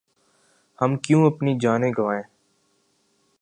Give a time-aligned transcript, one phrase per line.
[0.79, 2.23] ہم کیوں اپنی جانیں گنوائیں۔